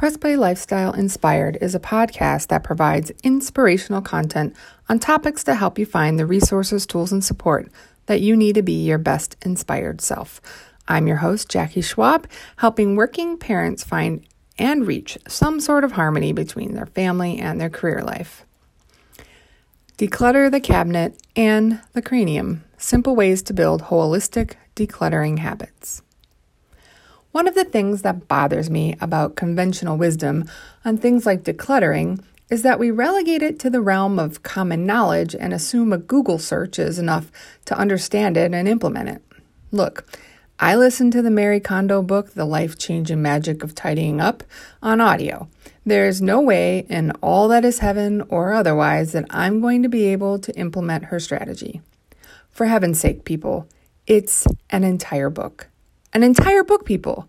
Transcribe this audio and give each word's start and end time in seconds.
Press 0.00 0.16
Play 0.16 0.34
Lifestyle 0.34 0.94
Inspired 0.94 1.58
is 1.60 1.74
a 1.74 1.78
podcast 1.78 2.46
that 2.46 2.64
provides 2.64 3.12
inspirational 3.22 4.00
content 4.00 4.56
on 4.88 4.98
topics 4.98 5.44
to 5.44 5.54
help 5.54 5.78
you 5.78 5.84
find 5.84 6.18
the 6.18 6.24
resources, 6.24 6.86
tools, 6.86 7.12
and 7.12 7.22
support 7.22 7.70
that 8.06 8.22
you 8.22 8.34
need 8.34 8.54
to 8.54 8.62
be 8.62 8.82
your 8.82 8.96
best 8.96 9.36
inspired 9.42 10.00
self. 10.00 10.40
I'm 10.88 11.06
your 11.06 11.18
host, 11.18 11.50
Jackie 11.50 11.82
Schwab, 11.82 12.26
helping 12.56 12.96
working 12.96 13.36
parents 13.36 13.84
find 13.84 14.26
and 14.58 14.86
reach 14.86 15.18
some 15.28 15.60
sort 15.60 15.84
of 15.84 15.92
harmony 15.92 16.32
between 16.32 16.72
their 16.72 16.86
family 16.86 17.38
and 17.38 17.60
their 17.60 17.68
career 17.68 18.02
life. 18.02 18.46
Declutter 19.98 20.50
the 20.50 20.60
cabinet 20.60 21.20
and 21.36 21.82
the 21.92 22.00
cranium 22.00 22.64
simple 22.78 23.14
ways 23.14 23.42
to 23.42 23.52
build 23.52 23.82
holistic 23.82 24.54
decluttering 24.74 25.40
habits. 25.40 26.00
One 27.32 27.46
of 27.46 27.54
the 27.54 27.64
things 27.64 28.02
that 28.02 28.26
bothers 28.26 28.68
me 28.68 28.96
about 29.00 29.36
conventional 29.36 29.96
wisdom 29.96 30.50
on 30.84 30.96
things 30.96 31.26
like 31.26 31.44
decluttering 31.44 32.20
is 32.50 32.62
that 32.62 32.80
we 32.80 32.90
relegate 32.90 33.40
it 33.40 33.60
to 33.60 33.70
the 33.70 33.80
realm 33.80 34.18
of 34.18 34.42
common 34.42 34.84
knowledge 34.84 35.36
and 35.38 35.52
assume 35.52 35.92
a 35.92 35.98
Google 35.98 36.40
search 36.40 36.76
is 36.80 36.98
enough 36.98 37.30
to 37.66 37.78
understand 37.78 38.36
it 38.36 38.52
and 38.52 38.66
implement 38.66 39.08
it. 39.08 39.22
Look, 39.70 40.04
I 40.58 40.74
listened 40.74 41.12
to 41.12 41.22
the 41.22 41.30
Marie 41.30 41.60
Kondo 41.60 42.02
book, 42.02 42.34
The 42.34 42.44
Life 42.44 42.76
Changing 42.76 43.22
Magic 43.22 43.62
of 43.62 43.76
Tidying 43.76 44.20
Up, 44.20 44.42
on 44.82 45.00
audio. 45.00 45.48
There 45.86 46.08
is 46.08 46.20
no 46.20 46.40
way 46.40 46.84
in 46.90 47.12
all 47.22 47.46
that 47.48 47.64
is 47.64 47.78
heaven 47.78 48.22
or 48.28 48.52
otherwise 48.52 49.12
that 49.12 49.26
I'm 49.30 49.60
going 49.60 49.84
to 49.84 49.88
be 49.88 50.06
able 50.06 50.40
to 50.40 50.54
implement 50.58 51.06
her 51.06 51.20
strategy. 51.20 51.80
For 52.50 52.66
heaven's 52.66 52.98
sake, 52.98 53.24
people, 53.24 53.68
it's 54.08 54.46
an 54.68 54.82
entire 54.82 55.30
book. 55.30 55.69
An 56.12 56.22
entire 56.22 56.64
book, 56.64 56.84
people. 56.84 57.28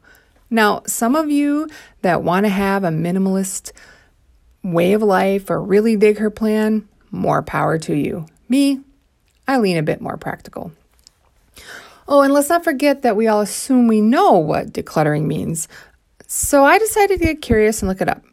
Now, 0.50 0.82
some 0.86 1.16
of 1.16 1.30
you 1.30 1.70
that 2.02 2.24
want 2.24 2.46
to 2.46 2.50
have 2.50 2.84
a 2.84 2.90
minimalist 2.90 3.72
way 4.64 4.94
of 4.94 5.02
life 5.02 5.50
or 5.50 5.62
really 5.62 5.96
dig 5.96 6.18
her 6.18 6.30
plan, 6.30 6.88
more 7.12 7.42
power 7.42 7.78
to 7.80 7.96
you. 7.96 8.26
Me, 8.50 8.82
I 9.48 9.58
lean 9.58 9.78
a 9.78 9.84
bit 9.84 10.02
more 10.02 10.18
practical. 10.18 10.72
Oh, 12.08 12.22
and 12.22 12.34
let's 12.34 12.50
not 12.50 12.64
forget 12.64 13.04
that 13.04 13.16
we 13.16 13.28
all 13.28 13.42
assume 13.42 13.88
we 13.88 14.02
know 14.02 14.34
what 14.34 14.74
decluttering 14.74 15.26
means. 15.26 15.68
So 16.28 16.66
I 16.66 16.78
decided 16.78 17.20
to 17.20 17.26
get 17.26 17.42
curious 17.42 17.82
and 17.82 17.90
look 17.90 18.02
it 18.02 18.10
up. 18.10 18.24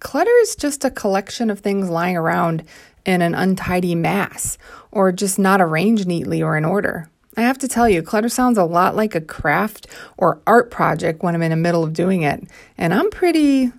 Clutter 0.00 0.36
is 0.42 0.56
just 0.56 0.84
a 0.84 0.90
collection 0.90 1.48
of 1.48 1.60
things 1.60 1.88
lying 1.88 2.16
around 2.16 2.64
in 3.06 3.22
an 3.22 3.34
untidy 3.34 3.94
mass 3.94 4.58
or 4.90 5.12
just 5.12 5.38
not 5.38 5.60
arranged 5.60 6.06
neatly 6.06 6.42
or 6.42 6.56
in 6.56 6.64
order. 6.64 7.08
I 7.36 7.42
have 7.42 7.58
to 7.58 7.68
tell 7.68 7.88
you, 7.88 8.02
clutter 8.02 8.28
sounds 8.28 8.58
a 8.58 8.64
lot 8.64 8.94
like 8.94 9.14
a 9.14 9.20
craft 9.20 9.86
or 10.16 10.40
art 10.46 10.70
project 10.70 11.22
when 11.22 11.34
I'm 11.34 11.42
in 11.42 11.50
the 11.50 11.56
middle 11.56 11.82
of 11.82 11.92
doing 11.92 12.22
it, 12.22 12.44
and 12.78 12.94
I'm 12.94 13.10
pretty 13.10 13.72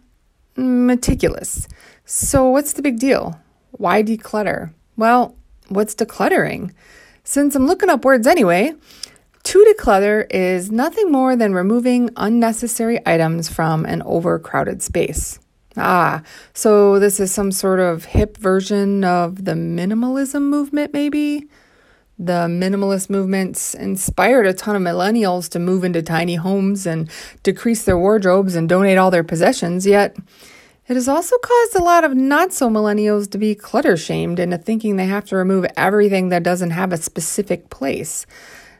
meticulous. 0.57 1.67
So, 2.05 2.49
what's 2.49 2.73
the 2.73 2.81
big 2.81 2.99
deal? 2.99 3.39
Why 3.71 4.03
declutter? 4.03 4.73
Well, 4.97 5.35
what's 5.69 5.95
decluttering? 5.95 6.71
Since 7.23 7.55
I'm 7.55 7.65
looking 7.65 7.89
up 7.89 8.05
words 8.05 8.27
anyway, 8.27 8.73
to 9.43 9.73
declutter 9.73 10.25
is 10.29 10.71
nothing 10.71 11.11
more 11.11 11.35
than 11.35 11.53
removing 11.53 12.09
unnecessary 12.17 12.99
items 13.05 13.49
from 13.49 13.85
an 13.85 14.01
overcrowded 14.03 14.81
space. 14.81 15.39
Ah, 15.77 16.23
so 16.53 16.99
this 16.99 17.19
is 17.19 17.33
some 17.33 17.51
sort 17.51 17.79
of 17.79 18.05
hip 18.05 18.37
version 18.37 19.03
of 19.03 19.45
the 19.45 19.51
minimalism 19.53 20.43
movement, 20.43 20.93
maybe? 20.93 21.49
The 22.17 22.47
minimalist 22.47 23.09
movements 23.09 23.73
inspired 23.73 24.47
a 24.47 24.53
ton 24.53 24.75
of 24.75 24.81
millennials 24.81 25.49
to 25.49 25.59
move 25.59 25.83
into 25.83 26.01
tiny 26.01 26.35
homes 26.35 26.85
and 26.85 27.09
decrease 27.43 27.83
their 27.83 27.97
wardrobes 27.97 28.55
and 28.55 28.69
donate 28.69 28.97
all 28.97 29.11
their 29.11 29.23
possessions, 29.23 29.85
yet 29.85 30.15
it 30.87 30.93
has 30.93 31.09
also 31.09 31.35
caused 31.39 31.75
a 31.75 31.83
lot 31.83 32.03
of 32.03 32.15
not 32.15 32.53
so 32.53 32.69
millennials 32.69 33.29
to 33.31 33.37
be 33.37 33.53
clutter 33.53 33.97
shamed 33.97 34.39
into 34.39 34.57
thinking 34.57 34.95
they 34.95 35.07
have 35.07 35.25
to 35.25 35.35
remove 35.35 35.65
everything 35.75 36.29
that 36.29 36.43
doesn't 36.43 36.71
have 36.71 36.93
a 36.93 36.97
specific 36.97 37.69
place. 37.69 38.25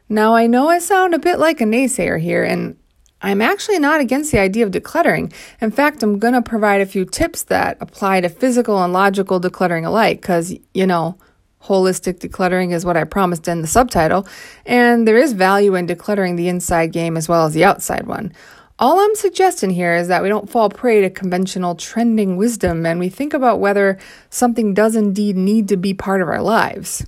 Now, 0.07 0.35
I 0.35 0.47
know 0.47 0.69
I 0.69 0.79
sound 0.79 1.13
a 1.13 1.19
bit 1.19 1.39
like 1.39 1.59
a 1.59 1.65
naysayer 1.65 2.21
here, 2.21 2.43
and 2.43 2.77
I'm 3.21 3.41
actually 3.41 3.79
not 3.79 4.01
against 4.01 4.31
the 4.31 4.39
idea 4.39 4.65
of 4.65 4.71
decluttering. 4.71 5.33
In 5.59 5.71
fact, 5.71 6.03
I'm 6.03 6.19
going 6.19 6.35
to 6.35 6.43
provide 6.43 6.79
a 6.79 6.85
few 6.85 7.05
tips 7.05 7.43
that 7.43 7.77
apply 7.81 8.21
to 8.21 8.29
physical 8.29 8.81
and 8.83 8.93
logical 8.93 9.41
decluttering 9.41 9.83
alike, 9.83 10.21
because, 10.21 10.55
you 10.73 10.85
know, 10.85 11.17
Holistic 11.65 12.19
decluttering 12.19 12.71
is 12.71 12.85
what 12.85 12.97
I 12.97 13.03
promised 13.03 13.47
in 13.47 13.61
the 13.61 13.67
subtitle, 13.67 14.27
and 14.65 15.07
there 15.07 15.17
is 15.17 15.33
value 15.33 15.75
in 15.75 15.87
decluttering 15.87 16.37
the 16.37 16.47
inside 16.47 16.91
game 16.91 17.17
as 17.17 17.27
well 17.27 17.45
as 17.45 17.53
the 17.53 17.63
outside 17.63 18.07
one. 18.07 18.33
All 18.77 18.99
I'm 18.99 19.15
suggesting 19.15 19.69
here 19.69 19.95
is 19.95 20.09
that 20.09 20.21
we 20.21 20.27
don't 20.27 20.49
fall 20.49 20.69
prey 20.69 21.01
to 21.01 21.09
conventional 21.09 21.75
trending 21.75 22.35
wisdom 22.35 22.85
and 22.85 22.99
we 22.99 23.07
think 23.07 23.33
about 23.33 23.61
whether 23.61 23.97
something 24.29 24.73
does 24.73 24.97
indeed 24.97 25.37
need 25.37 25.69
to 25.69 25.77
be 25.77 25.93
part 25.93 26.21
of 26.21 26.27
our 26.27 26.41
lives. 26.41 27.05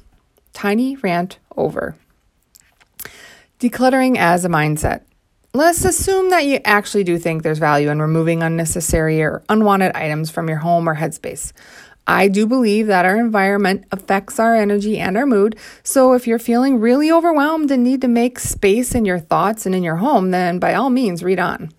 Tiny 0.54 0.96
rant 0.96 1.40
over. 1.58 1.98
Decluttering 3.60 4.16
as 4.16 4.46
a 4.46 4.50
mindset. 4.50 5.02
Let's 5.54 5.84
assume 5.84 6.30
that 6.30 6.46
you 6.46 6.60
actually 6.64 7.04
do 7.04 7.18
think 7.18 7.44
there's 7.44 7.58
value 7.58 7.90
in 7.90 8.02
removing 8.02 8.44
unnecessary 8.44 9.22
or 9.22 9.44
unwanted 9.50 9.94
items 9.94 10.30
from 10.30 10.48
your 10.48 10.60
home 10.60 10.88
or 10.88 10.96
headspace. 10.96 11.52
I 12.08 12.30
do 12.30 12.48
believe 12.48 12.88
that 12.88 13.06
our 13.06 13.18
environment 13.18 13.84
affects 13.92 14.40
our 14.40 14.56
energy 14.56 14.98
and 14.98 15.18
our 15.18 15.26
mood. 15.26 15.58
So 15.84 16.14
if 16.14 16.26
you're 16.26 16.40
feeling 16.40 16.80
really 16.80 17.12
overwhelmed 17.12 17.70
and 17.70 17.84
need 17.84 18.00
to 18.02 18.08
make 18.08 18.40
space 18.40 18.96
in 18.96 19.04
your 19.04 19.20
thoughts 19.20 19.66
and 19.66 19.76
in 19.76 19.84
your 19.84 19.98
home, 19.98 20.32
then 20.32 20.58
by 20.58 20.74
all 20.74 20.90
means, 20.90 21.22
read 21.22 21.40
on. 21.40 21.72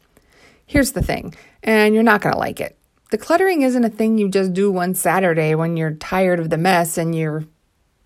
Here's 0.67 0.93
the 0.93 1.03
thing, 1.03 1.35
and 1.63 1.95
you're 1.95 2.03
not 2.03 2.21
going 2.21 2.35
to 2.35 2.39
like 2.39 2.61
it. 2.61 2.77
Decluttering 3.11 3.63
isn't 3.65 3.85
a 3.85 3.89
thing 3.89 4.19
you 4.19 4.29
just 4.29 4.53
do 4.53 4.71
one 4.71 4.95
Saturday 4.95 5.55
when 5.55 5.79
you're 5.79 5.95
tired 5.95 6.41
of 6.41 6.51
the 6.51 6.59
mess 6.59 6.99
and 6.99 7.15
you 7.15 7.49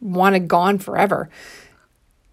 want 0.00 0.37
it 0.37 0.47
gone 0.47 0.78
forever. 0.78 1.28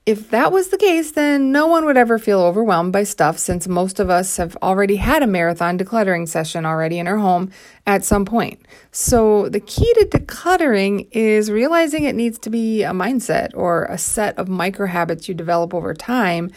If 0.09 0.31
that 0.31 0.52
was 0.52 0.70
the 0.70 0.78
case, 0.80 1.12
then 1.12 1.52
no 1.52 1.68
one 1.68 1.86
would 1.86 1.96
ever 1.96 2.18
feel 2.18 2.40
overwhelmed 2.40 2.92
by 2.92 3.03
stuff 3.03 3.38
since 3.38 3.68
most 3.68 4.00
of 4.00 4.09
us 4.09 4.38
have 4.38 4.58
already 4.64 4.96
had 4.96 5.22
a 5.22 5.28
marathon 5.28 5.78
decluttering 5.78 6.28
session 6.28 6.66
already 6.66 6.97
in 6.97 7.06
our 7.06 7.20
home 7.20 7.52
at 7.86 8.03
some 8.03 8.25
point. 8.25 8.59
So, 8.92 9.50
the 9.50 9.59
key 9.59 9.94
to 10.00 10.06
decluttering 10.06 11.09
is 11.12 11.52
realizing 11.52 12.06
it 12.06 12.16
needs 12.16 12.40
to 12.40 12.50
be 12.50 12.81
a 12.81 12.90
mindset 12.90 13.52
or 13.53 13.86
a 13.86 14.00
set 14.00 14.36
of 14.40 14.50
micro 14.50 14.88
habits 14.88 15.30
you 15.30 15.36
develop 15.36 15.75
over 15.75 15.94
time 15.94 16.50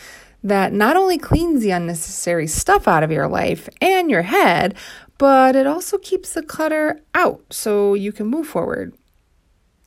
that 0.42 0.72
not 0.72 0.96
only 0.96 1.18
cleans 1.18 1.60
the 1.60 1.72
unnecessary 1.72 2.46
stuff 2.46 2.88
out 2.88 3.02
of 3.02 3.12
your 3.12 3.28
life 3.28 3.68
and 3.82 4.10
your 4.10 4.22
head, 4.22 4.74
but 5.18 5.54
it 5.54 5.66
also 5.66 5.98
keeps 5.98 6.32
the 6.32 6.42
clutter 6.42 7.02
out 7.14 7.44
so 7.50 7.92
you 7.92 8.12
can 8.12 8.28
move 8.28 8.46
forward. 8.46 8.96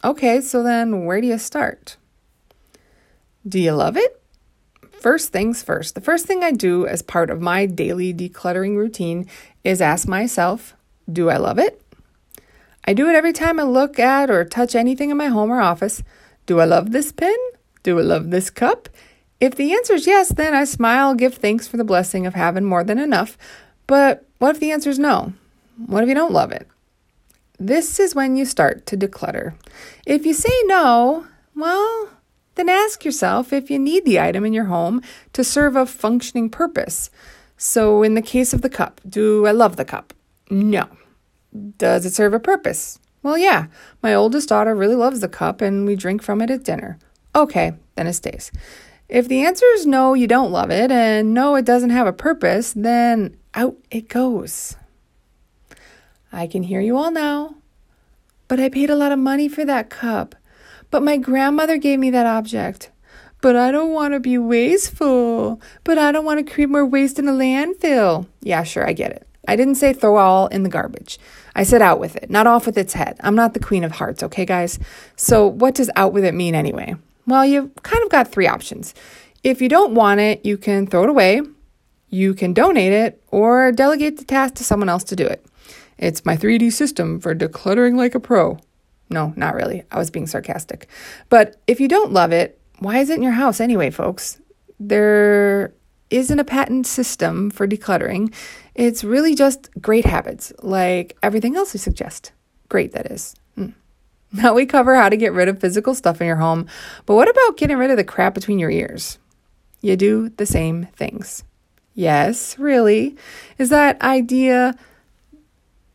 Okay, 0.04 0.40
so 0.40 0.62
then 0.62 1.06
where 1.06 1.20
do 1.20 1.26
you 1.26 1.40
start? 1.40 1.98
Do 3.48 3.60
you 3.60 3.74
love 3.74 3.96
it? 3.96 4.22
First 4.92 5.32
things 5.32 5.62
first. 5.62 5.94
The 5.94 6.02
first 6.02 6.26
thing 6.26 6.44
I 6.44 6.52
do 6.52 6.88
as 6.88 7.04
part 7.04 7.30
of 7.30 7.42
my 7.42 7.68
daily 7.68 8.12
decluttering 8.12 8.76
routine 8.76 9.28
is 9.64 9.82
ask 9.82 10.08
myself, 10.08 10.76
do 11.12 11.30
I 11.30 11.38
love 11.38 11.60
it? 11.60 11.80
I 12.86 12.94
do 12.94 13.08
it 13.08 13.16
every 13.16 13.34
time 13.34 13.60
I 13.60 13.64
look 13.64 14.00
at 14.00 14.32
or 14.32 14.46
touch 14.46 14.76
anything 14.76 15.12
in 15.12 15.18
my 15.18 15.28
home 15.28 15.52
or 15.52 15.62
office. 15.62 16.02
Do 16.48 16.60
I 16.60 16.66
love 16.66 16.92
this 16.92 17.12
pen? 17.12 17.36
Do 17.84 18.00
I 18.00 18.02
love 18.02 18.32
this 18.32 18.50
cup? 18.50 18.90
If 19.40 19.56
the 19.56 19.74
answer 19.74 19.94
is 19.94 20.08
yes, 20.08 20.30
then 20.30 20.56
I 20.56 20.64
smile, 20.64 21.14
give 21.14 21.36
thanks 21.36 21.68
for 21.68 21.78
the 21.78 21.84
blessing 21.84 22.26
of 22.26 22.34
having 22.34 22.64
more 22.64 22.84
than 22.84 22.98
enough. 22.98 23.38
But 23.86 24.26
what 24.40 24.56
if 24.56 24.60
the 24.60 24.72
answer 24.72 24.90
is 24.90 24.98
no? 24.98 25.34
What 25.86 26.02
if 26.02 26.10
you 26.10 26.16
don't 26.16 26.34
love 26.34 26.52
it? 26.52 26.68
This 27.60 28.00
is 28.00 28.16
when 28.16 28.36
you 28.36 28.46
start 28.46 28.86
to 28.88 28.98
declutter. 28.98 29.54
If 30.06 30.26
you 30.26 30.34
say 30.34 30.54
no, 30.66 31.28
well, 31.56 32.10
ask 32.86 33.04
yourself 33.04 33.52
if 33.52 33.70
you 33.70 33.80
need 33.80 34.06
the 34.06 34.20
item 34.20 34.46
in 34.46 34.54
your 34.54 34.66
home 34.66 35.02
to 35.34 35.44
serve 35.44 35.76
a 35.76 35.86
functioning 35.86 36.50
purpose. 36.50 37.10
So, 37.58 38.04
in 38.04 38.14
the 38.14 38.22
case 38.22 38.54
of 38.54 38.62
the 38.62 38.70
cup, 38.70 39.02
do 39.08 39.46
I 39.48 39.52
love 39.52 39.76
the 39.76 39.86
cup? 39.86 40.14
No. 40.50 40.88
Does 41.78 42.06
it 42.06 42.14
serve 42.14 42.34
a 42.34 42.40
purpose? 42.40 43.00
Well, 43.24 43.38
yeah. 43.38 43.68
My 44.04 44.14
oldest 44.14 44.50
daughter 44.50 44.76
really 44.76 44.96
loves 44.96 45.22
the 45.22 45.28
cup 45.28 45.62
and 45.62 45.88
we 45.88 45.96
drink 45.96 46.22
from 46.22 46.42
it 46.42 46.52
at 46.52 46.64
dinner. 46.64 47.00
Okay, 47.36 47.74
then 47.96 48.08
it 48.08 48.14
stays. 48.14 48.52
If 49.10 49.28
the 49.28 49.44
answer 49.44 49.66
is 49.74 49.86
no, 49.86 50.14
you 50.14 50.28
don't 50.28 50.52
love 50.52 50.72
it, 50.72 50.92
and 50.92 51.34
no, 51.34 51.56
it 51.56 51.66
doesn't 51.66 51.92
have 51.92 52.08
a 52.08 52.14
purpose, 52.14 52.74
then 52.74 53.38
out 53.54 53.76
it 53.92 54.10
goes. 54.10 54.76
I 56.32 56.48
can 56.48 56.64
hear 56.64 56.82
you 56.82 56.98
all 56.98 57.12
now. 57.12 57.56
But 58.48 58.60
I 58.60 58.70
paid 58.70 58.90
a 58.90 58.96
lot 58.96 59.12
of 59.12 59.20
money 59.20 59.48
for 59.48 59.66
that 59.66 59.90
cup. 59.90 60.36
But 60.92 61.04
my 61.04 61.18
grandmother 61.18 61.78
gave 61.78 62.00
me 62.00 62.10
that 62.12 62.26
object. 62.26 62.92
But 63.42 63.56
I 63.56 63.72
don't 63.72 63.92
want 63.92 64.14
to 64.14 64.20
be 64.20 64.38
wasteful. 64.38 65.62
But 65.84 65.98
I 65.98 66.12
don't 66.12 66.26
want 66.26 66.46
to 66.46 66.54
create 66.54 66.70
more 66.70 66.86
waste 66.86 67.20
in 67.20 67.28
a 67.28 67.32
landfill. 67.32 68.28
Yeah, 68.42 68.64
sure, 68.64 68.88
I 68.88 68.94
get 68.94 69.12
it. 69.12 69.28
I 69.48 69.56
didn't 69.56 69.76
say 69.76 69.94
throw 69.94 70.18
all 70.18 70.48
in 70.48 70.64
the 70.64 70.70
garbage. 70.70 71.20
I 71.56 71.64
said 71.64 71.82
out 71.82 72.00
with 72.00 72.16
it, 72.16 72.30
not 72.30 72.48
off 72.48 72.66
with 72.66 72.78
its 72.78 72.94
head. 72.94 73.18
I'm 73.22 73.36
not 73.36 73.54
the 73.54 73.60
queen 73.60 73.84
of 73.84 73.92
hearts, 73.94 74.24
okay, 74.24 74.46
guys? 74.46 74.80
So, 75.16 75.48
what 75.48 75.76
does 75.76 75.90
out 75.96 76.14
with 76.14 76.26
it 76.26 76.34
mean 76.34 76.56
anyway? 76.56 76.96
Well, 77.28 77.46
you've 77.46 77.74
kind 77.84 78.04
of 78.04 78.10
got 78.10 78.28
three 78.28 78.48
options. 78.48 78.94
If 79.44 79.62
you 79.62 79.70
don't 79.70 79.94
want 79.94 80.20
it, 80.20 80.46
you 80.46 80.58
can 80.58 80.88
throw 80.88 81.04
it 81.04 81.10
away, 81.10 81.42
You 82.10 82.34
can 82.34 82.54
donate 82.54 82.94
it 82.94 83.22
or 83.30 83.72
delegate 83.72 84.18
the 84.18 84.26
task 84.26 84.56
to 84.56 84.64
someone 84.64 84.90
else 84.90 85.04
to 85.06 85.16
do 85.16 85.26
it. 85.26 85.46
It's 85.98 86.26
my 86.26 86.36
3D 86.38 86.72
system 86.72 87.20
for 87.20 87.36
decluttering 87.36 87.96
like 87.96 88.16
a 88.16 88.20
pro. 88.20 88.60
No, 89.10 89.34
not 89.36 89.56
really. 89.56 89.84
I 89.92 89.98
was 89.98 90.10
being 90.10 90.28
sarcastic. 90.28 90.88
But 91.30 91.62
if 91.68 91.80
you 91.80 91.88
don't 91.88 92.12
love 92.12 92.32
it, 92.32 92.60
why 92.80 93.00
is 93.00 93.10
it 93.10 93.16
in 93.16 93.24
your 93.24 93.34
house 93.34 93.60
anyway, 93.60 93.90
folks? 93.90 94.42
There 94.80 95.74
isn't 96.10 96.40
a 96.40 96.44
patent 96.44 96.88
system 96.88 97.50
for 97.50 97.68
decluttering. 97.68 98.34
It's 98.74 99.04
really 99.04 99.36
just 99.36 99.70
great 99.82 100.06
habits, 100.06 100.52
like 100.62 101.18
everything 101.24 101.56
else 101.56 101.74
we 101.74 101.80
suggest. 101.80 102.32
Great, 102.70 102.92
that 102.94 103.12
is. 103.12 103.36
Mm. 103.58 103.74
Now 104.34 104.54
we 104.54 104.66
cover 104.66 104.96
how 104.96 105.10
to 105.10 105.18
get 105.18 105.34
rid 105.34 105.48
of 105.48 105.60
physical 105.60 105.96
stuff 105.96 106.20
in 106.20 106.28
your 106.28 106.36
home, 106.36 106.68
but 107.06 107.16
what 107.16 107.30
about 107.30 107.58
getting 107.58 107.78
rid 107.78 107.92
of 107.92 107.98
the 107.98 108.04
crap 108.04 108.34
between 108.34 108.60
your 108.60 108.72
ears? 108.72 109.18
You 109.82 109.96
do 109.96 110.30
the 110.30 110.46
same 110.46 110.88
things. 110.96 111.44
Yes, 111.94 112.60
really. 112.60 113.16
Is 113.58 113.70
that 113.70 114.02
idea 114.02 114.76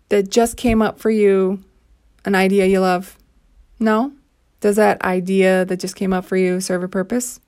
that 0.08 0.30
just 0.30 0.56
came 0.56 0.80
up 0.80 0.98
for 0.98 1.10
you 1.10 1.62
an 2.24 2.34
idea 2.34 2.66
you 2.66 2.80
love? 2.80 3.16
No? 3.78 4.12
Does 4.60 4.76
that 4.76 5.00
idea 5.02 5.64
that 5.64 5.80
just 5.80 5.96
came 5.96 6.12
up 6.12 6.24
for 6.24 6.36
you 6.36 6.60
serve 6.60 6.82
a 6.82 6.88
purpose? 6.88 7.40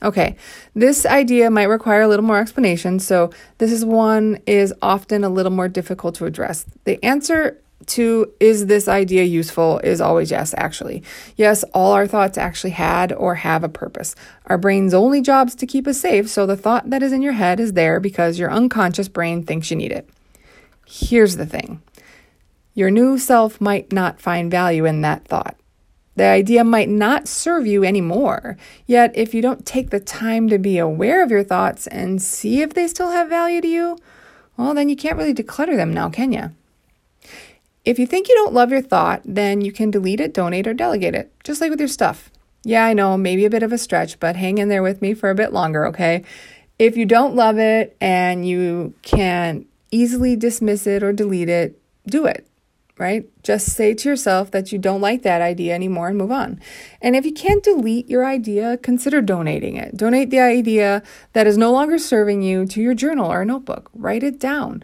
Okay, 0.00 0.36
this 0.74 1.04
idea 1.04 1.50
might 1.50 1.64
require 1.64 2.02
a 2.02 2.08
little 2.08 2.24
more 2.24 2.38
explanation, 2.38 3.00
so 3.00 3.30
this 3.58 3.72
is 3.72 3.84
one 3.84 4.38
is 4.46 4.72
often 4.80 5.24
a 5.24 5.28
little 5.28 5.50
more 5.50 5.66
difficult 5.66 6.14
to 6.16 6.24
address. 6.24 6.64
The 6.84 7.04
answer 7.04 7.60
to 7.86 8.32
is 8.38 8.66
this 8.66 8.86
idea 8.86 9.24
useful 9.24 9.78
is 9.80 10.00
always 10.00 10.30
yes, 10.30 10.54
actually. 10.56 11.02
Yes, 11.36 11.64
all 11.74 11.92
our 11.92 12.06
thoughts 12.06 12.38
actually 12.38 12.70
had 12.70 13.12
or 13.12 13.36
have 13.36 13.64
a 13.64 13.68
purpose. 13.68 14.14
Our 14.46 14.58
brain's 14.58 14.94
only 14.94 15.20
job 15.20 15.48
is 15.48 15.54
to 15.56 15.66
keep 15.66 15.86
us 15.88 16.00
safe, 16.00 16.28
so 16.28 16.46
the 16.46 16.56
thought 16.56 16.90
that 16.90 17.02
is 17.02 17.12
in 17.12 17.22
your 17.22 17.32
head 17.32 17.58
is 17.58 17.72
there 17.72 17.98
because 17.98 18.38
your 18.38 18.52
unconscious 18.52 19.08
brain 19.08 19.44
thinks 19.44 19.70
you 19.70 19.76
need 19.76 19.92
it. 19.92 20.08
Here's 20.86 21.36
the 21.36 21.46
thing 21.46 21.82
your 22.78 22.92
new 22.92 23.18
self 23.18 23.60
might 23.60 23.92
not 23.92 24.20
find 24.20 24.52
value 24.52 24.84
in 24.84 25.00
that 25.00 25.24
thought. 25.24 25.56
The 26.14 26.22
idea 26.22 26.62
might 26.62 26.88
not 26.88 27.26
serve 27.26 27.66
you 27.66 27.82
anymore. 27.82 28.56
Yet, 28.86 29.10
if 29.16 29.34
you 29.34 29.42
don't 29.42 29.66
take 29.66 29.90
the 29.90 29.98
time 29.98 30.48
to 30.48 30.58
be 30.58 30.78
aware 30.78 31.24
of 31.24 31.30
your 31.32 31.42
thoughts 31.42 31.88
and 31.88 32.22
see 32.22 32.62
if 32.62 32.74
they 32.74 32.86
still 32.86 33.10
have 33.10 33.28
value 33.28 33.60
to 33.60 33.66
you, 33.66 33.98
well, 34.56 34.74
then 34.74 34.88
you 34.88 34.94
can't 34.94 35.16
really 35.16 35.34
declutter 35.34 35.74
them 35.74 35.92
now, 35.92 36.08
can 36.08 36.30
you? 36.30 36.52
If 37.84 37.98
you 37.98 38.06
think 38.06 38.28
you 38.28 38.36
don't 38.36 38.54
love 38.54 38.70
your 38.70 38.82
thought, 38.82 39.22
then 39.24 39.60
you 39.60 39.72
can 39.72 39.90
delete 39.90 40.20
it, 40.20 40.32
donate, 40.32 40.68
or 40.68 40.74
delegate 40.74 41.16
it, 41.16 41.32
just 41.42 41.60
like 41.60 41.70
with 41.70 41.80
your 41.80 41.88
stuff. 41.88 42.30
Yeah, 42.62 42.84
I 42.84 42.92
know, 42.92 43.18
maybe 43.18 43.44
a 43.44 43.50
bit 43.50 43.64
of 43.64 43.72
a 43.72 43.78
stretch, 43.78 44.20
but 44.20 44.36
hang 44.36 44.58
in 44.58 44.68
there 44.68 44.84
with 44.84 45.02
me 45.02 45.14
for 45.14 45.30
a 45.30 45.34
bit 45.34 45.52
longer, 45.52 45.84
okay? 45.88 46.22
If 46.78 46.96
you 46.96 47.06
don't 47.06 47.34
love 47.34 47.58
it 47.58 47.96
and 48.00 48.46
you 48.46 48.94
can 49.02 49.66
easily 49.90 50.36
dismiss 50.36 50.86
it 50.86 51.02
or 51.02 51.12
delete 51.12 51.48
it, 51.48 51.76
do 52.06 52.24
it 52.24 52.44
right? 52.98 53.28
Just 53.42 53.68
say 53.68 53.94
to 53.94 54.08
yourself 54.08 54.50
that 54.50 54.72
you 54.72 54.78
don't 54.78 55.00
like 55.00 55.22
that 55.22 55.40
idea 55.40 55.74
anymore 55.74 56.08
and 56.08 56.18
move 56.18 56.32
on. 56.32 56.60
And 57.00 57.16
if 57.16 57.24
you 57.24 57.32
can't 57.32 57.62
delete 57.62 58.08
your 58.08 58.26
idea, 58.26 58.76
consider 58.78 59.22
donating 59.22 59.76
it. 59.76 59.96
Donate 59.96 60.30
the 60.30 60.40
idea 60.40 61.02
that 61.32 61.46
is 61.46 61.56
no 61.56 61.72
longer 61.72 61.98
serving 61.98 62.42
you 62.42 62.66
to 62.66 62.80
your 62.80 62.94
journal 62.94 63.30
or 63.30 63.44
notebook. 63.44 63.90
Write 63.94 64.22
it 64.22 64.38
down. 64.38 64.82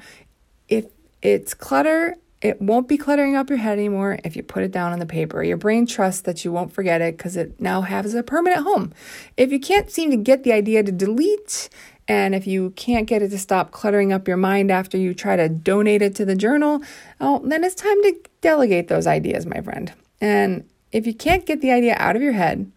If 0.68 0.86
it's 1.22 1.54
clutter, 1.54 2.16
it 2.44 2.60
won't 2.60 2.88
be 2.88 2.98
cluttering 2.98 3.36
up 3.36 3.48
your 3.48 3.56
head 3.56 3.78
anymore 3.78 4.18
if 4.22 4.36
you 4.36 4.42
put 4.42 4.62
it 4.62 4.70
down 4.70 4.92
on 4.92 4.98
the 4.98 5.06
paper. 5.06 5.42
Your 5.42 5.56
brain 5.56 5.86
trusts 5.86 6.20
that 6.22 6.44
you 6.44 6.52
won't 6.52 6.74
forget 6.74 7.00
it 7.00 7.16
because 7.16 7.36
it 7.36 7.58
now 7.58 7.80
has 7.80 8.12
a 8.12 8.22
permanent 8.22 8.64
home. 8.64 8.92
If 9.38 9.50
you 9.50 9.58
can't 9.58 9.90
seem 9.90 10.10
to 10.10 10.18
get 10.18 10.42
the 10.42 10.52
idea 10.52 10.82
to 10.82 10.92
delete 10.92 11.70
and 12.06 12.34
if 12.34 12.46
you 12.46 12.70
can't 12.70 13.06
get 13.06 13.22
it 13.22 13.30
to 13.30 13.38
stop 13.38 13.70
cluttering 13.70 14.12
up 14.12 14.28
your 14.28 14.36
mind 14.36 14.70
after 14.70 14.98
you 14.98 15.14
try 15.14 15.36
to 15.36 15.48
donate 15.48 16.02
it 16.02 16.14
to 16.16 16.24
the 16.24 16.36
journal, 16.36 16.82
oh, 17.20 17.40
then 17.44 17.64
it's 17.64 17.74
time 17.74 18.00
to 18.02 18.14
delegate 18.40 18.88
those 18.88 19.06
ideas, 19.06 19.46
my 19.46 19.60
friend. 19.60 19.92
And 20.20 20.68
if 20.92 21.06
you 21.06 21.14
can't 21.14 21.46
get 21.46 21.60
the 21.60 21.70
idea 21.70 21.96
out 21.98 22.16
of 22.16 22.22
your 22.22 22.32
head 22.32 22.70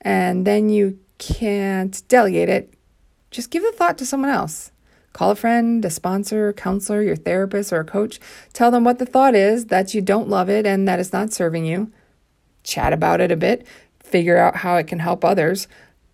and 0.00 0.46
then 0.46 0.68
you 0.68 0.98
can't 1.18 2.02
delegate 2.08 2.48
it, 2.48 2.74
just 3.30 3.50
give 3.50 3.62
the 3.62 3.72
thought 3.72 3.98
to 3.98 4.06
someone 4.06 4.30
else. 4.30 4.72
Call 5.12 5.30
a 5.30 5.36
friend, 5.36 5.84
a 5.84 5.90
sponsor, 5.90 6.52
counselor, 6.52 7.02
your 7.02 7.16
therapist, 7.16 7.72
or 7.72 7.80
a 7.80 7.84
coach. 7.84 8.18
Tell 8.52 8.70
them 8.70 8.82
what 8.82 8.98
the 8.98 9.06
thought 9.06 9.34
is, 9.34 9.66
that 9.66 9.94
you 9.94 10.00
don't 10.00 10.28
love 10.28 10.48
it 10.48 10.66
and 10.66 10.88
that 10.88 10.98
it's 10.98 11.12
not 11.12 11.32
serving 11.32 11.66
you. 11.66 11.92
Chat 12.64 12.92
about 12.92 13.20
it 13.20 13.30
a 13.30 13.36
bit. 13.36 13.66
Figure 14.02 14.38
out 14.38 14.56
how 14.56 14.76
it 14.76 14.86
can 14.86 14.98
help 14.98 15.24
others. 15.24 15.68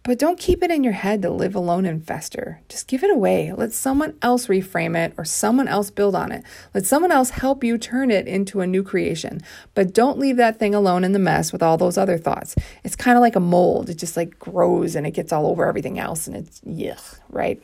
But 0.08 0.18
don't 0.18 0.38
keep 0.38 0.62
it 0.62 0.70
in 0.70 0.84
your 0.84 0.94
head 0.94 1.20
to 1.20 1.28
live 1.28 1.54
alone 1.54 1.84
and 1.84 2.02
fester. 2.02 2.62
Just 2.70 2.88
give 2.88 3.04
it 3.04 3.10
away. 3.10 3.52
Let 3.52 3.74
someone 3.74 4.16
else 4.22 4.46
reframe 4.46 4.96
it 4.96 5.12
or 5.18 5.26
someone 5.26 5.68
else 5.68 5.90
build 5.90 6.14
on 6.14 6.32
it. 6.32 6.44
Let 6.72 6.86
someone 6.86 7.12
else 7.12 7.28
help 7.28 7.62
you 7.62 7.76
turn 7.76 8.10
it 8.10 8.26
into 8.26 8.62
a 8.62 8.66
new 8.66 8.82
creation. 8.82 9.42
But 9.74 9.92
don't 9.92 10.18
leave 10.18 10.38
that 10.38 10.58
thing 10.58 10.74
alone 10.74 11.04
in 11.04 11.12
the 11.12 11.18
mess 11.18 11.52
with 11.52 11.62
all 11.62 11.76
those 11.76 11.98
other 11.98 12.16
thoughts. 12.16 12.54
It's 12.84 12.96
kind 12.96 13.18
of 13.18 13.20
like 13.20 13.36
a 13.36 13.40
mold. 13.40 13.90
It 13.90 13.98
just 13.98 14.16
like 14.16 14.38
grows 14.38 14.96
and 14.96 15.06
it 15.06 15.10
gets 15.10 15.30
all 15.30 15.46
over 15.46 15.66
everything 15.66 15.98
else 15.98 16.26
and 16.26 16.34
it's 16.34 16.62
yuck, 16.62 17.20
right? 17.28 17.62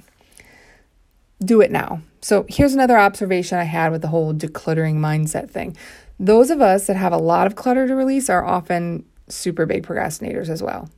Do 1.43 1.63
it 1.63 1.71
now. 1.71 2.03
So 2.21 2.45
here's 2.51 2.75
another 2.75 2.99
observation 2.99 3.57
I 3.57 3.65
had 3.65 3.91
with 3.91 4.03
the 4.03 4.09
whole 4.09 4.35
decluttering 4.35 4.97
mindset 4.97 5.51
thing. 5.51 5.79
Those 6.21 6.51
of 6.51 6.61
us 6.61 6.89
that 6.89 6.97
have 6.97 7.15
a 7.15 7.17
lot 7.17 7.47
of 7.47 7.57
clutter 7.57 7.89
to 7.89 7.97
release 7.97 8.29
are 8.29 8.45
often 8.45 9.07
super 9.31 9.65
big 9.65 9.87
procrastinators 9.87 10.51
as 10.51 10.63
well. 10.63 10.91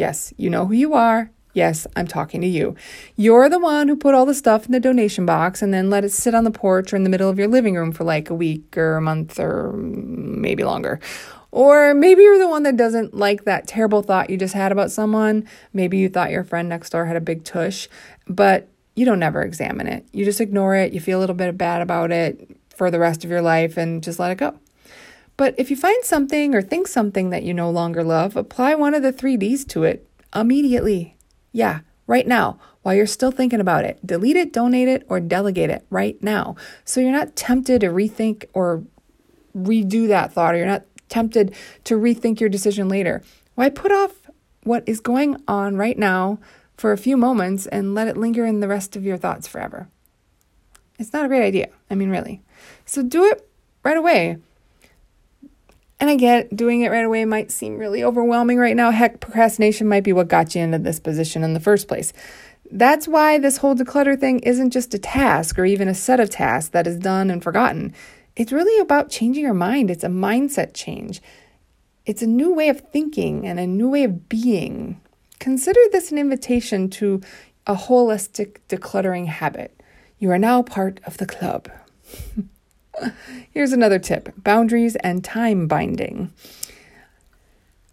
Yes, 0.00 0.32
you 0.38 0.48
know 0.48 0.64
who 0.64 0.72
you 0.72 0.94
are. 0.94 1.30
Yes, 1.52 1.86
I'm 1.94 2.06
talking 2.06 2.40
to 2.40 2.46
you. 2.46 2.74
You're 3.16 3.50
the 3.50 3.58
one 3.58 3.86
who 3.86 3.96
put 3.96 4.14
all 4.14 4.24
the 4.24 4.32
stuff 4.32 4.64
in 4.64 4.72
the 4.72 4.80
donation 4.80 5.26
box 5.26 5.60
and 5.60 5.74
then 5.74 5.90
let 5.90 6.06
it 6.06 6.10
sit 6.10 6.34
on 6.34 6.44
the 6.44 6.50
porch 6.50 6.90
or 6.90 6.96
in 6.96 7.04
the 7.04 7.10
middle 7.10 7.28
of 7.28 7.38
your 7.38 7.48
living 7.48 7.74
room 7.74 7.92
for 7.92 8.02
like 8.02 8.30
a 8.30 8.34
week 8.34 8.78
or 8.78 8.96
a 8.96 9.02
month 9.02 9.38
or 9.38 9.74
maybe 9.74 10.64
longer. 10.64 11.00
Or 11.50 11.92
maybe 11.92 12.22
you're 12.22 12.38
the 12.38 12.48
one 12.48 12.62
that 12.62 12.78
doesn't 12.78 13.12
like 13.12 13.44
that 13.44 13.66
terrible 13.66 14.00
thought 14.00 14.30
you 14.30 14.38
just 14.38 14.54
had 14.54 14.72
about 14.72 14.90
someone. 14.90 15.46
Maybe 15.74 15.98
you 15.98 16.08
thought 16.08 16.30
your 16.30 16.44
friend 16.44 16.70
next 16.70 16.88
door 16.88 17.04
had 17.04 17.16
a 17.16 17.20
big 17.20 17.44
tush, 17.44 17.86
but 18.26 18.68
you 18.96 19.04
don't 19.04 19.22
ever 19.22 19.42
examine 19.42 19.86
it. 19.86 20.06
You 20.12 20.24
just 20.24 20.40
ignore 20.40 20.76
it. 20.76 20.94
You 20.94 21.00
feel 21.00 21.18
a 21.18 21.20
little 21.20 21.36
bit 21.36 21.58
bad 21.58 21.82
about 21.82 22.10
it 22.10 22.56
for 22.74 22.90
the 22.90 22.98
rest 22.98 23.22
of 23.22 23.30
your 23.30 23.42
life 23.42 23.76
and 23.76 24.02
just 24.02 24.18
let 24.18 24.30
it 24.30 24.38
go. 24.38 24.58
But 25.40 25.54
if 25.56 25.70
you 25.70 25.76
find 25.76 26.04
something 26.04 26.54
or 26.54 26.60
think 26.60 26.86
something 26.86 27.30
that 27.30 27.44
you 27.44 27.54
no 27.54 27.70
longer 27.70 28.04
love, 28.04 28.36
apply 28.36 28.74
one 28.74 28.92
of 28.92 29.00
the 29.00 29.10
three 29.10 29.38
Ds 29.38 29.64
to 29.64 29.84
it 29.84 30.06
immediately. 30.34 31.16
Yeah, 31.50 31.80
right 32.06 32.26
now, 32.26 32.58
while 32.82 32.94
you're 32.94 33.06
still 33.06 33.30
thinking 33.30 33.58
about 33.58 33.86
it. 33.86 34.04
Delete 34.04 34.36
it, 34.36 34.52
donate 34.52 34.86
it, 34.86 35.06
or 35.08 35.18
delegate 35.18 35.70
it 35.70 35.86
right 35.88 36.22
now. 36.22 36.56
So 36.84 37.00
you're 37.00 37.10
not 37.10 37.36
tempted 37.36 37.80
to 37.80 37.86
rethink 37.86 38.44
or 38.52 38.84
redo 39.56 40.06
that 40.08 40.30
thought, 40.30 40.52
or 40.52 40.58
you're 40.58 40.66
not 40.66 40.84
tempted 41.08 41.54
to 41.84 41.94
rethink 41.94 42.38
your 42.38 42.50
decision 42.50 42.90
later. 42.90 43.22
Why 43.54 43.70
put 43.70 43.92
off 43.92 44.12
what 44.64 44.84
is 44.86 45.00
going 45.00 45.42
on 45.48 45.78
right 45.78 45.96
now 45.96 46.38
for 46.76 46.92
a 46.92 46.98
few 46.98 47.16
moments 47.16 47.66
and 47.66 47.94
let 47.94 48.08
it 48.08 48.18
linger 48.18 48.44
in 48.44 48.60
the 48.60 48.68
rest 48.68 48.94
of 48.94 49.06
your 49.06 49.16
thoughts 49.16 49.48
forever? 49.48 49.88
It's 50.98 51.14
not 51.14 51.24
a 51.24 51.28
great 51.28 51.46
idea. 51.46 51.70
I 51.90 51.94
mean, 51.94 52.10
really. 52.10 52.42
So 52.84 53.02
do 53.02 53.24
it 53.24 53.48
right 53.82 53.96
away. 53.96 54.36
And 56.00 56.08
I 56.08 56.16
get 56.16 56.56
doing 56.56 56.80
it 56.80 56.90
right 56.90 57.04
away 57.04 57.26
might 57.26 57.50
seem 57.50 57.76
really 57.76 58.02
overwhelming 58.02 58.58
right 58.58 58.74
now. 58.74 58.90
Heck, 58.90 59.20
procrastination 59.20 59.86
might 59.86 60.02
be 60.02 60.14
what 60.14 60.28
got 60.28 60.54
you 60.54 60.62
into 60.62 60.78
this 60.78 60.98
position 60.98 61.44
in 61.44 61.52
the 61.52 61.60
first 61.60 61.88
place. 61.88 62.14
That's 62.72 63.06
why 63.06 63.38
this 63.38 63.58
whole 63.58 63.74
declutter 63.74 64.18
thing 64.18 64.38
isn't 64.40 64.70
just 64.70 64.94
a 64.94 64.98
task 64.98 65.58
or 65.58 65.66
even 65.66 65.88
a 65.88 65.94
set 65.94 66.18
of 66.18 66.30
tasks 66.30 66.70
that 66.70 66.86
is 66.86 66.98
done 66.98 67.30
and 67.30 67.42
forgotten. 67.42 67.92
It's 68.34 68.52
really 68.52 68.80
about 68.80 69.10
changing 69.10 69.42
your 69.42 69.54
mind. 69.54 69.90
It's 69.90 70.04
a 70.04 70.08
mindset 70.08 70.72
change. 70.72 71.20
It's 72.06 72.22
a 72.22 72.26
new 72.26 72.54
way 72.54 72.70
of 72.70 72.80
thinking 72.80 73.46
and 73.46 73.60
a 73.60 73.66
new 73.66 73.90
way 73.90 74.04
of 74.04 74.28
being. 74.28 75.00
Consider 75.38 75.80
this 75.92 76.10
an 76.10 76.18
invitation 76.18 76.88
to 76.90 77.20
a 77.66 77.74
holistic 77.74 78.58
decluttering 78.68 79.26
habit. 79.26 79.78
You 80.18 80.30
are 80.30 80.38
now 80.38 80.62
part 80.62 81.00
of 81.04 81.18
the 81.18 81.26
club. 81.26 81.68
Here's 83.50 83.72
another 83.72 83.98
tip 83.98 84.32
boundaries 84.36 84.96
and 84.96 85.24
time 85.24 85.66
binding. 85.66 86.32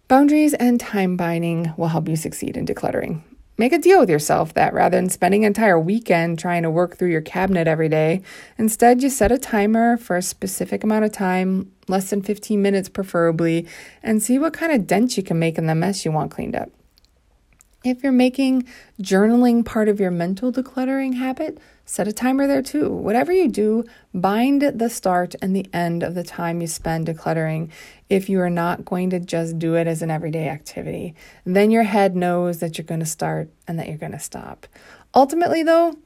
Boundaries 0.08 0.54
and 0.54 0.80
time 0.80 1.16
binding 1.16 1.74
will 1.76 1.88
help 1.88 2.08
you 2.08 2.16
succeed 2.16 2.56
in 2.56 2.66
decluttering. 2.66 3.22
Make 3.58 3.72
a 3.72 3.78
deal 3.78 3.98
with 3.98 4.08
yourself 4.08 4.54
that 4.54 4.72
rather 4.72 4.96
than 4.96 5.10
spending 5.10 5.44
an 5.44 5.48
entire 5.48 5.80
weekend 5.80 6.38
trying 6.38 6.62
to 6.62 6.70
work 6.70 6.96
through 6.96 7.10
your 7.10 7.20
cabinet 7.20 7.66
every 7.66 7.88
day, 7.88 8.22
instead 8.56 9.02
you 9.02 9.10
set 9.10 9.32
a 9.32 9.38
timer 9.38 9.96
for 9.96 10.16
a 10.16 10.22
specific 10.22 10.84
amount 10.84 11.04
of 11.04 11.10
time, 11.10 11.72
less 11.88 12.10
than 12.10 12.22
15 12.22 12.62
minutes 12.62 12.88
preferably, 12.88 13.66
and 14.00 14.22
see 14.22 14.38
what 14.38 14.52
kind 14.52 14.70
of 14.70 14.86
dent 14.86 15.16
you 15.16 15.24
can 15.24 15.40
make 15.40 15.58
in 15.58 15.66
the 15.66 15.74
mess 15.74 16.04
you 16.04 16.12
want 16.12 16.30
cleaned 16.30 16.54
up. 16.54 16.70
If 17.88 18.02
you're 18.02 18.12
making 18.12 18.66
journaling 19.00 19.64
part 19.64 19.88
of 19.88 19.98
your 19.98 20.10
mental 20.10 20.52
decluttering 20.52 21.14
habit, 21.14 21.58
set 21.86 22.06
a 22.06 22.12
timer 22.12 22.46
there 22.46 22.60
too. 22.62 22.90
Whatever 22.90 23.32
you 23.32 23.48
do, 23.48 23.84
bind 24.12 24.60
the 24.62 24.90
start 24.90 25.34
and 25.40 25.56
the 25.56 25.66
end 25.72 26.02
of 26.02 26.14
the 26.14 26.22
time 26.22 26.60
you 26.60 26.66
spend 26.66 27.06
decluttering 27.06 27.70
if 28.10 28.28
you 28.28 28.40
are 28.40 28.50
not 28.50 28.84
going 28.84 29.08
to 29.10 29.20
just 29.20 29.58
do 29.58 29.74
it 29.74 29.86
as 29.86 30.02
an 30.02 30.10
everyday 30.10 30.48
activity. 30.48 31.14
Then 31.46 31.70
your 31.70 31.84
head 31.84 32.14
knows 32.14 32.58
that 32.58 32.76
you're 32.76 32.84
going 32.84 33.00
to 33.00 33.06
start 33.06 33.48
and 33.66 33.78
that 33.78 33.88
you're 33.88 33.96
going 33.96 34.12
to 34.12 34.18
stop. 34.18 34.66
Ultimately, 35.14 35.62
though, 35.62 35.96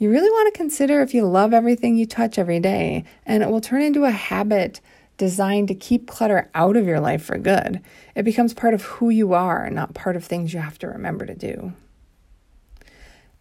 You 0.00 0.10
really 0.10 0.30
want 0.30 0.54
to 0.54 0.56
consider 0.56 1.00
if 1.02 1.12
you 1.12 1.26
love 1.26 1.52
everything 1.52 1.96
you 1.96 2.06
touch 2.06 2.38
every 2.38 2.60
day, 2.60 3.02
and 3.26 3.42
it 3.42 3.50
will 3.50 3.60
turn 3.60 3.82
into 3.82 4.04
a 4.04 4.12
habit 4.12 4.80
designed 5.18 5.68
to 5.68 5.74
keep 5.74 6.08
clutter 6.08 6.48
out 6.54 6.76
of 6.76 6.86
your 6.86 7.00
life 7.00 7.22
for 7.22 7.36
good. 7.36 7.82
It 8.14 8.22
becomes 8.22 8.54
part 8.54 8.72
of 8.72 8.82
who 8.82 9.10
you 9.10 9.34
are, 9.34 9.68
not 9.68 9.92
part 9.92 10.16
of 10.16 10.24
things 10.24 10.54
you 10.54 10.60
have 10.60 10.78
to 10.78 10.88
remember 10.88 11.26
to 11.26 11.34
do. 11.34 11.74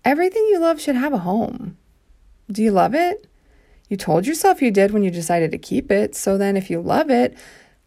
Everything 0.03 0.45
you 0.49 0.59
love 0.59 0.81
should 0.81 0.95
have 0.95 1.13
a 1.13 1.19
home. 1.19 1.77
Do 2.51 2.61
you 2.61 2.71
love 2.71 2.93
it? 2.93 3.27
You 3.89 3.95
told 3.95 4.27
yourself 4.27 4.61
you 4.61 4.71
did 4.71 4.91
when 4.91 5.03
you 5.03 5.11
decided 5.11 5.51
to 5.51 5.57
keep 5.57 5.91
it, 5.91 6.15
so 6.15 6.37
then 6.37 6.57
if 6.57 6.69
you 6.69 6.81
love 6.81 7.09
it, 7.09 7.37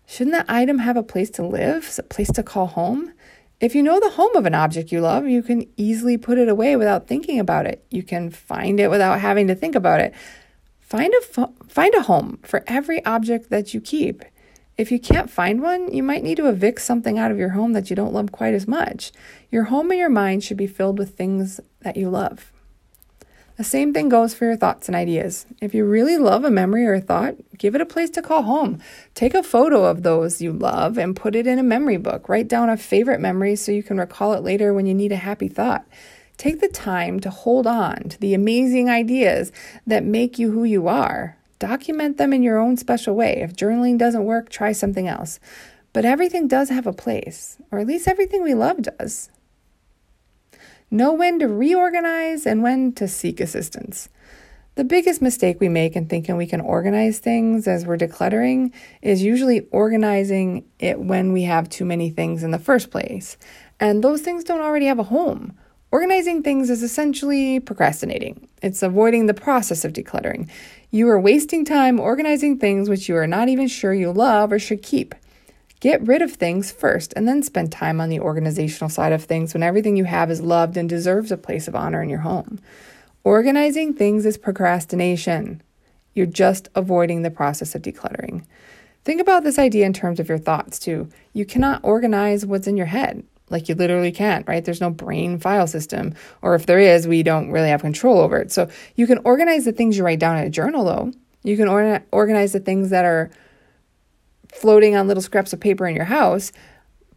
shouldn't 0.07 0.35
that 0.35 0.49
item 0.49 0.79
have 0.79 0.97
a 0.97 1.03
place 1.03 1.31
to 1.31 1.47
live, 1.47 1.95
a 1.99 2.03
place 2.03 2.31
to 2.33 2.43
call 2.43 2.69
home? 2.69 3.13
If 3.61 3.75
you 3.75 3.83
know 3.83 4.01
the 4.01 4.11
home 4.11 4.35
of 4.37 4.47
an 4.47 4.55
object 4.55 4.91
you 4.91 5.03
love, 5.03 5.27
you 5.27 5.43
can 5.43 5.67
easily 5.77 6.17
put 6.17 6.39
it 6.39 6.49
away 6.49 6.77
without 6.77 7.07
thinking 7.07 7.39
about 7.39 7.67
it. 7.67 7.85
You 7.91 8.03
can 8.03 8.31
find 8.31 8.81
it 8.81 8.89
without 8.89 9.21
having 9.21 9.49
to 9.49 9.55
think 9.55 9.75
about 9.75 10.01
it. 10.01 10.15
Find 10.91 11.15
a 11.15 11.21
fo- 11.21 11.55
find 11.69 11.95
a 11.95 12.03
home 12.03 12.41
for 12.43 12.65
every 12.67 13.05
object 13.05 13.49
that 13.51 13.73
you 13.73 13.81
keep. 13.81 14.25
If 14.77 14.91
you 14.91 14.99
can't 14.99 15.31
find 15.31 15.63
one, 15.63 15.93
you 15.95 16.03
might 16.03 16.25
need 16.25 16.39
to 16.39 16.49
evict 16.49 16.81
something 16.81 17.17
out 17.17 17.31
of 17.31 17.39
your 17.39 17.51
home 17.51 17.75
that 17.75 17.91
you 17.91 17.97
don't 17.97 18.13
love 18.13 18.33
quite 18.33 18.55
as 18.55 18.67
much. 18.67 19.13
Your 19.53 19.65
home 19.65 19.91
and 19.93 20.01
your 20.01 20.11
mind 20.11 20.43
should 20.43 20.57
be 20.57 20.67
filled 20.67 20.99
with 20.99 21.15
things 21.15 21.61
that 21.83 21.97
you 21.97 22.11
love. 22.11 22.51
The 23.57 23.63
same 23.63 23.93
thing 23.93 24.09
goes 24.09 24.35
for 24.35 24.47
your 24.47 24.57
thoughts 24.57 24.89
and 24.89 24.97
ideas. 24.97 25.47
If 25.61 25.75
you 25.75 25.85
really 25.85 26.17
love 26.17 26.45
a 26.45 26.51
memory 26.51 26.87
or 26.87 26.95
a 26.95 27.01
thought, 27.01 27.37
give 27.57 27.75
it 27.77 27.83
a 27.83 27.87
place 27.87 28.11
to 28.11 28.23
call 28.23 28.43
home. 28.43 28.81
Take 29.15 29.35
a 29.35 29.43
photo 29.43 29.85
of 29.85 30.03
those 30.03 30.41
you 30.41 30.51
love 30.51 30.99
and 30.99 31.15
put 31.15 31.37
it 31.37 31.47
in 31.47 31.59
a 31.59 31.63
memory 31.63 31.99
book. 31.99 32.29
Write 32.29 32.49
down 32.49 32.69
a 32.69 32.77
favorite 32.77 33.21
memory 33.21 33.55
so 33.55 33.71
you 33.71 33.83
can 33.83 33.99
recall 33.99 34.33
it 34.33 34.43
later 34.43 34.75
when 34.75 34.87
you 34.87 34.95
need 34.95 35.13
a 35.13 35.17
happy 35.17 35.49
thought. 35.49 35.87
Take 36.41 36.61
the 36.61 36.69
time 36.69 37.21
to 37.21 37.29
hold 37.29 37.67
on 37.67 38.09
to 38.09 38.19
the 38.19 38.33
amazing 38.33 38.89
ideas 38.89 39.53
that 39.87 40.07
make 40.07 40.39
you 40.39 40.51
who 40.51 40.65
you 40.65 40.89
are. 40.89 41.37
Document 41.59 42.17
them 42.17 42.33
in 42.33 42.43
your 42.43 42.59
own 42.59 42.79
special 42.79 43.15
way. 43.15 43.43
If 43.43 43.55
journaling 43.55 43.99
doesn't 43.99 44.25
work, 44.25 44.49
try 44.49 44.73
something 44.73 45.07
else. 45.07 45.39
But 45.93 46.07
everything 46.07 46.49
does 46.49 46.71
have 46.71 46.87
a 46.87 46.95
place, 46.95 47.59
or 47.71 47.79
at 47.79 47.87
least 47.87 48.09
everything 48.09 48.43
we 48.43 48.55
love 48.55 48.81
does. 48.81 49.29
Know 50.91 51.13
when 51.13 51.41
to 51.41 51.47
reorganize 51.47 52.47
and 52.47 52.63
when 52.63 52.95
to 52.95 53.07
seek 53.07 53.39
assistance. 53.39 54.09
The 54.77 54.85
biggest 54.85 55.21
mistake 55.21 55.61
we 55.61 55.69
make 55.69 55.95
in 55.95 56.07
thinking 56.07 56.39
we 56.39 56.47
can 56.47 56.63
organize 56.63 57.19
things 57.19 57.69
as 57.69 57.85
we're 57.85 57.99
decluttering 57.99 58.73
is 59.03 59.23
usually 59.23 59.67
organizing 59.73 60.65
it 60.79 60.99
when 60.99 61.35
we 61.35 61.43
have 61.43 61.69
too 61.69 61.85
many 61.85 62.09
things 62.09 62.43
in 62.43 62.51
the 62.51 62.59
first 62.59 62.91
place. 62.91 63.37
And 63.79 64.03
those 64.03 64.23
things 64.23 64.43
don't 64.43 64.63
already 64.63 64.87
have 64.87 64.99
a 64.99 65.03
home. 65.03 65.59
Organizing 65.93 66.45
things 66.45 66.71
is 66.71 66.85
essentially 66.85 67.59
procrastinating. 67.59 68.49
It's 68.63 68.83
avoiding 68.83 69.27
the 69.27 69.35
process 69.35 69.85
of 69.85 69.93
decluttering. 69.93 70.49
You 70.93 71.09
are 71.09 71.19
wasting 71.19 71.65
time 71.65 71.99
organizing 71.99 72.59
things 72.59 72.89
which 72.89 73.09
you 73.09 73.17
are 73.17 73.27
not 73.27 73.49
even 73.49 73.67
sure 73.67 73.93
you 73.93 74.13
love 74.13 74.53
or 74.53 74.61
should 74.61 74.83
keep. 74.85 75.17
Get 75.81 76.07
rid 76.07 76.23
of 76.23 76.33
things 76.33 76.71
first 76.71 77.13
and 77.17 77.27
then 77.27 77.43
spend 77.43 77.73
time 77.73 78.01
on 78.01 78.09
the 78.09 78.21
organizational 78.21 78.89
side 78.89 79.13
of 79.13 79.25
things 79.25 79.53
when 79.53 79.65
everything 79.65 79.97
you 79.97 80.05
have 80.05 80.31
is 80.31 80.41
loved 80.41 80.77
and 80.77 80.89
deserves 80.89 81.33
a 81.33 81.37
place 81.37 81.67
of 81.67 81.75
honor 81.75 82.03
in 82.03 82.09
your 82.09 82.21
home. 82.21 82.61
Organizing 83.25 83.93
things 83.93 84.25
is 84.25 84.39
procrastination. 84.39 85.61
You're 86.15 86.27
just 86.27 86.69
avoiding 86.77 87.23
the 87.23 87.31
process 87.31 87.75
of 87.75 87.83
decluttering. 87.83 88.45
Think 89.05 89.21
about 89.21 89.43
this 89.43 89.59
idea 89.59 89.87
in 89.87 89.93
terms 89.93 90.21
of 90.21 90.29
your 90.29 90.39
thoughts, 90.39 90.79
too. 90.79 91.09
You 91.33 91.45
cannot 91.45 91.83
organize 91.83 92.47
what's 92.47 92.67
in 92.67 92.77
your 92.77 92.87
head. 92.87 93.25
Like 93.51 93.69
you 93.69 93.75
literally 93.75 94.13
can't, 94.13 94.47
right? 94.49 94.65
There's 94.65 94.81
no 94.81 94.91
brain 94.91 95.39
file 95.39 95.67
system. 95.67 96.15
Or 96.41 96.55
if 96.55 96.67
there 96.67 96.79
is, 96.79 97.07
we 97.07 97.23
don't 97.23 97.51
really 97.51 97.69
have 97.69 97.83
control 97.83 98.21
over 98.21 98.39
it. 98.39 98.53
So 98.53 98.69
you 98.95 99.07
can 99.07 99.19
organize 99.25 99.65
the 99.65 99.73
things 99.73 99.99
you 99.99 100.05
write 100.05 100.21
down 100.21 100.39
in 100.39 100.47
a 100.47 100.51
journal, 100.51 100.85
though. 100.85 101.13
You 101.43 101.57
can 101.57 101.69
or- 101.69 102.05
organize 102.13 102.53
the 102.53 102.61
things 102.61 102.91
that 102.91 103.05
are 103.05 103.31
floating 104.53 104.97
on 104.97 105.09
little 105.09 105.23
scraps 105.23 105.53
of 105.53 105.61
paper 105.61 105.87
in 105.87 105.97
your 105.97 106.05
house, 106.05 106.53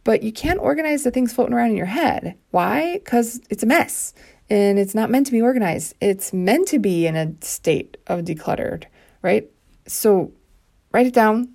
but 0.02 0.22
you 0.22 0.32
can't 0.32 0.60
organize 0.60 1.04
the 1.04 1.10
things 1.10 1.32
floating 1.32 1.54
around 1.54 1.70
in 1.70 1.76
your 1.76 1.86
head. 1.86 2.36
Why? 2.50 2.94
Because 2.94 3.40
it's 3.50 3.62
a 3.62 3.66
mess 3.66 4.14
and 4.50 4.78
it's 4.78 4.94
not 4.94 5.10
meant 5.10 5.26
to 5.26 5.32
be 5.32 5.40
organized. 5.40 5.94
It's 6.00 6.32
meant 6.32 6.68
to 6.68 6.78
be 6.78 7.06
in 7.06 7.16
a 7.16 7.32
state 7.40 7.96
of 8.06 8.20
decluttered, 8.20 8.84
right? 9.22 9.48
So 9.86 10.32
write 10.92 11.06
it 11.06 11.14
down. 11.14 11.54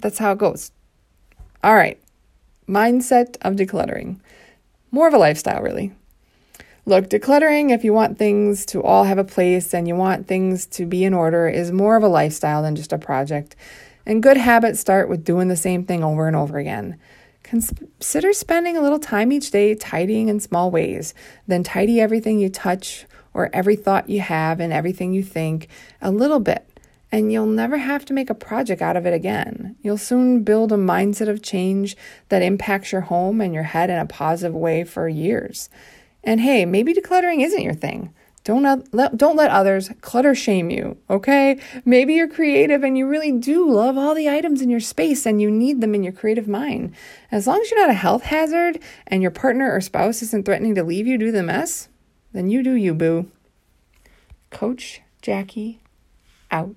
That's 0.00 0.18
how 0.18 0.32
it 0.32 0.38
goes. 0.38 0.70
All 1.62 1.74
right. 1.74 2.00
Mindset 2.68 3.36
of 3.42 3.56
decluttering. 3.56 4.20
More 4.90 5.08
of 5.08 5.14
a 5.14 5.18
lifestyle, 5.18 5.62
really. 5.62 5.92
Look, 6.86 7.08
decluttering, 7.08 7.70
if 7.70 7.82
you 7.82 7.92
want 7.92 8.18
things 8.18 8.66
to 8.66 8.82
all 8.82 9.04
have 9.04 9.18
a 9.18 9.24
place 9.24 9.72
and 9.74 9.88
you 9.88 9.96
want 9.96 10.26
things 10.26 10.66
to 10.66 10.84
be 10.84 11.04
in 11.04 11.14
order, 11.14 11.48
is 11.48 11.72
more 11.72 11.96
of 11.96 12.02
a 12.02 12.08
lifestyle 12.08 12.62
than 12.62 12.76
just 12.76 12.92
a 12.92 12.98
project. 12.98 13.56
And 14.06 14.22
good 14.22 14.36
habits 14.36 14.80
start 14.80 15.08
with 15.08 15.24
doing 15.24 15.48
the 15.48 15.56
same 15.56 15.84
thing 15.84 16.04
over 16.04 16.26
and 16.26 16.36
over 16.36 16.58
again. 16.58 16.98
Consider 17.42 18.32
spending 18.32 18.76
a 18.76 18.82
little 18.82 18.98
time 18.98 19.32
each 19.32 19.50
day 19.50 19.74
tidying 19.74 20.28
in 20.28 20.40
small 20.40 20.70
ways. 20.70 21.14
Then 21.46 21.62
tidy 21.62 22.00
everything 22.00 22.38
you 22.38 22.48
touch 22.48 23.06
or 23.32 23.50
every 23.52 23.76
thought 23.76 24.08
you 24.08 24.20
have 24.20 24.60
and 24.60 24.72
everything 24.72 25.12
you 25.12 25.22
think 25.22 25.68
a 26.00 26.10
little 26.10 26.40
bit. 26.40 26.66
And 27.14 27.32
you'll 27.32 27.46
never 27.46 27.76
have 27.76 28.04
to 28.06 28.12
make 28.12 28.28
a 28.28 28.34
project 28.34 28.82
out 28.82 28.96
of 28.96 29.06
it 29.06 29.14
again. 29.14 29.76
You'll 29.82 29.98
soon 29.98 30.42
build 30.42 30.72
a 30.72 30.76
mindset 30.76 31.28
of 31.28 31.44
change 31.44 31.96
that 32.28 32.42
impacts 32.42 32.90
your 32.90 33.02
home 33.02 33.40
and 33.40 33.54
your 33.54 33.62
head 33.62 33.88
in 33.88 33.98
a 33.98 34.04
positive 34.04 34.52
way 34.52 34.82
for 34.82 35.06
years. 35.06 35.70
And 36.24 36.40
hey, 36.40 36.64
maybe 36.64 36.92
decluttering 36.92 37.40
isn't 37.44 37.62
your 37.62 37.72
thing. 37.72 38.12
Don't 38.42 38.64
let, 38.92 39.16
don't 39.16 39.36
let 39.36 39.52
others 39.52 39.90
clutter 40.00 40.34
shame 40.34 40.70
you, 40.70 40.96
okay? 41.08 41.60
Maybe 41.84 42.14
you're 42.14 42.26
creative 42.26 42.82
and 42.82 42.98
you 42.98 43.06
really 43.06 43.30
do 43.30 43.70
love 43.70 43.96
all 43.96 44.16
the 44.16 44.28
items 44.28 44.60
in 44.60 44.68
your 44.68 44.80
space 44.80 45.24
and 45.24 45.40
you 45.40 45.52
need 45.52 45.80
them 45.80 45.94
in 45.94 46.02
your 46.02 46.12
creative 46.12 46.48
mind. 46.48 46.96
As 47.30 47.46
long 47.46 47.60
as 47.60 47.70
you're 47.70 47.78
not 47.78 47.90
a 47.90 47.94
health 47.94 48.24
hazard 48.24 48.80
and 49.06 49.22
your 49.22 49.30
partner 49.30 49.72
or 49.72 49.80
spouse 49.80 50.20
isn't 50.20 50.44
threatening 50.44 50.74
to 50.74 50.82
leave 50.82 51.06
you 51.06 51.16
due 51.16 51.26
to 51.26 51.32
the 51.32 51.44
mess, 51.44 51.88
then 52.32 52.50
you 52.50 52.64
do 52.64 52.72
you, 52.72 52.92
boo. 52.92 53.30
Coach 54.50 55.00
Jackie 55.22 55.80
out. 56.50 56.74